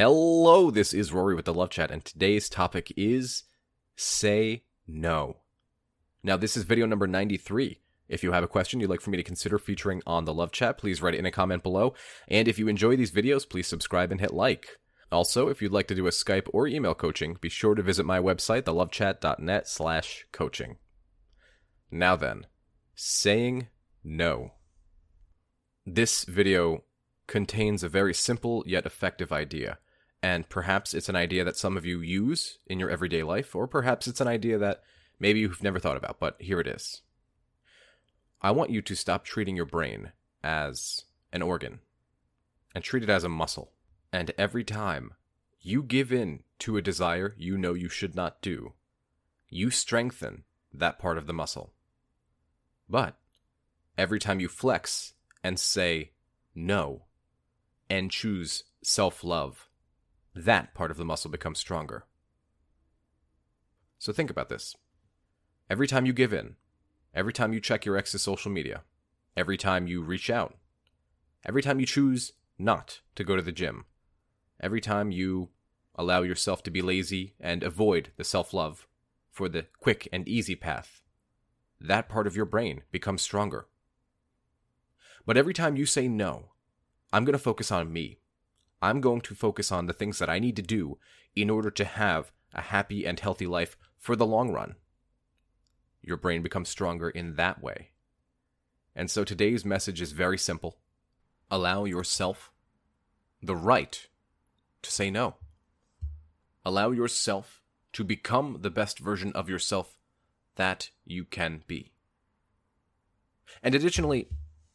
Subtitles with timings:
[0.00, 3.42] Hello, this is Rory with the Love Chat, and today's topic is
[3.96, 5.38] say no.
[6.22, 7.80] Now, this is video number 93.
[8.08, 10.52] If you have a question you'd like for me to consider featuring on the Love
[10.52, 11.94] Chat, please write it in a comment below.
[12.28, 14.68] And if you enjoy these videos, please subscribe and hit like.
[15.10, 18.06] Also, if you'd like to do a Skype or email coaching, be sure to visit
[18.06, 20.76] my website, thelovechat.net slash coaching.
[21.90, 22.46] Now then,
[22.94, 23.66] saying
[24.04, 24.52] no.
[25.84, 26.84] This video
[27.26, 29.78] contains a very simple yet effective idea,
[30.22, 33.66] and perhaps it's an idea that some of you use in your everyday life, or
[33.66, 34.82] perhaps it's an idea that
[35.18, 37.02] maybe you've never thought about, but here it is.
[38.40, 41.80] I want you to stop treating your brain as an organ
[42.74, 43.72] and treat it as a muscle.
[44.12, 45.14] And every time
[45.60, 48.74] you give in to a desire you know you should not do,
[49.48, 51.72] you strengthen that part of the muscle.
[52.88, 53.16] But
[53.96, 56.12] every time you flex and say
[56.54, 57.04] no
[57.90, 59.67] and choose self love,
[60.34, 62.04] that part of the muscle becomes stronger.
[63.98, 64.76] So think about this.
[65.68, 66.56] Every time you give in,
[67.14, 68.82] every time you check your ex's social media,
[69.36, 70.56] every time you reach out,
[71.44, 73.84] every time you choose not to go to the gym,
[74.60, 75.50] every time you
[75.94, 78.86] allow yourself to be lazy and avoid the self love
[79.30, 81.02] for the quick and easy path,
[81.80, 83.66] that part of your brain becomes stronger.
[85.26, 86.52] But every time you say no,
[87.12, 88.18] I'm going to focus on me.
[88.80, 90.98] I'm going to focus on the things that I need to do
[91.34, 94.76] in order to have a happy and healthy life for the long run.
[96.02, 97.90] Your brain becomes stronger in that way.
[98.94, 100.78] And so today's message is very simple
[101.50, 102.52] allow yourself
[103.42, 104.06] the right
[104.82, 105.36] to say no.
[106.64, 109.98] Allow yourself to become the best version of yourself
[110.56, 111.92] that you can be.
[113.62, 114.28] And additionally,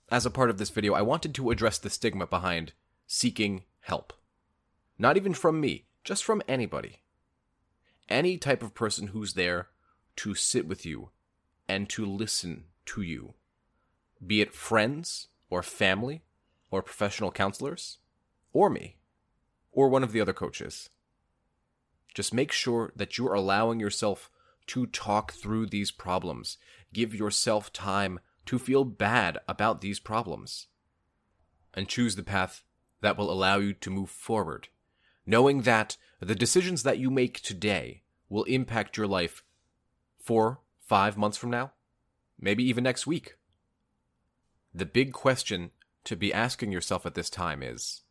[0.10, 2.74] as a part of this video, I wanted to address the stigma behind
[3.08, 4.14] seeking help.
[4.98, 7.02] Not even from me, just from anybody.
[8.10, 9.70] Any type of person who's there
[10.18, 11.10] to sit with you
[11.68, 13.34] and to listen to you,
[14.26, 16.24] be it friends or family
[16.70, 18.00] or professional counselors
[18.52, 18.98] or me
[19.72, 20.90] or one of the other coaches.
[22.14, 24.30] Just make sure that you're allowing yourself
[24.68, 26.58] to talk through these problems.
[26.94, 30.68] Give yourself time to feel bad about these problems.
[31.74, 32.64] And choose the path
[33.04, 34.70] that will allow you to move forward,
[35.26, 39.44] knowing that the decisions that you make today will impact your life
[40.18, 41.74] four, five months from now,
[42.40, 43.36] maybe even next week.
[44.74, 45.72] The big question
[46.06, 48.04] to be asking yourself at this time is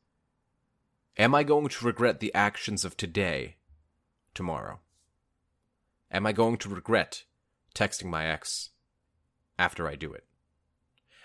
[1.17, 3.57] Am I going to regret the actions of today,
[4.35, 4.81] tomorrow?
[6.11, 7.25] Am I going to regret
[7.75, 8.71] texting my ex
[9.59, 10.27] after I do it?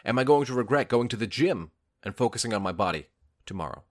[0.06, 3.08] Am I going to regret going to the gym and focusing on my body
[3.48, 3.84] tomorrow?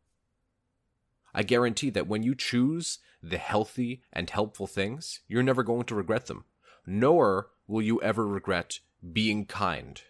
[1.34, 5.94] I guarantee that when you choose the healthy and helpful things, you're never going to
[5.94, 6.44] regret them.
[6.86, 8.78] Nor will you ever regret
[9.12, 10.00] being kind.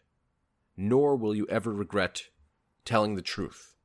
[0.76, 2.24] Nor will you ever regret
[2.84, 3.76] telling the truth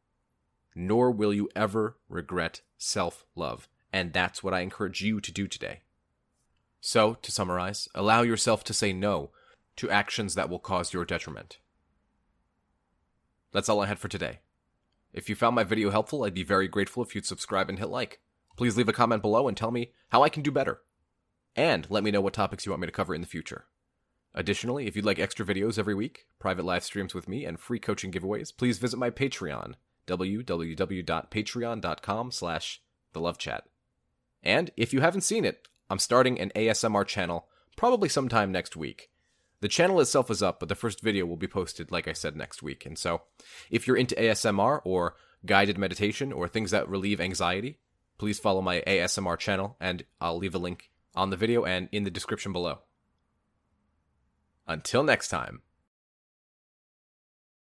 [0.76, 3.68] nor will you ever regret self love.
[3.94, 5.82] And that's what I encourage you to do today.
[6.80, 9.32] So, to summarize, allow yourself to say no
[9.76, 11.60] to actions that will cause your detriment.
[13.52, 14.40] That's all I had for today.
[15.14, 17.90] If you found my video helpful, I'd be very grateful if you'd subscribe and hit
[17.90, 18.20] like.
[18.58, 20.82] Please leave a comment below and tell me how I can do better.
[21.56, 23.66] And let me know what topics you want me to cover in the future.
[24.34, 27.80] Additionally, if you'd like extra videos every week, private live streams with me, and free
[27.80, 29.74] coaching giveaways, please visit my Patreon
[30.08, 32.82] www.patreon.com slash
[33.14, 33.62] thelovechat.
[34.42, 39.11] And if you haven't seen it, I'm starting an ASMR channel probably sometime next week.
[39.62, 42.36] The channel itself is up, but the first video will be posted, like I said,
[42.36, 42.86] next week.
[42.86, 43.22] And so,
[43.70, 45.16] if you're into ASMR or
[45.46, 47.78] guided meditation or things that relieve anxiety,
[48.18, 52.04] please follow my ASMR channel, and I'll leave a link on the video and in
[52.04, 52.80] the description below.
[54.68, 55.62] Until next time.